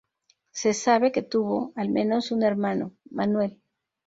Se 0.49 0.73
sabe 0.73 1.11
que 1.11 1.21
tuvo, 1.21 1.73
al 1.75 1.89
menos, 1.89 2.31
un 2.31 2.41
hermano, 2.41 2.95
Manuel. 3.11 3.61